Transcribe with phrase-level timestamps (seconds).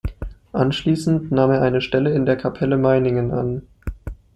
[0.51, 3.61] Anschließend nahm er eine Stelle in der Kapelle Meiningen an.